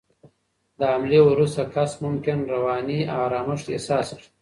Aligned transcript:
د 0.77 0.79
حملې 0.93 1.19
وروسته 1.29 1.61
کس 1.73 1.91
ممکن 2.05 2.37
رواني 2.53 2.99
آرامښت 3.23 3.65
احساس 3.75 4.07
کړي. 4.17 4.27